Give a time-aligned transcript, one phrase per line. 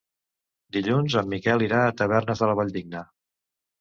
[0.77, 3.05] Dilluns en Miquel irà a Tavernes de la Valldigna.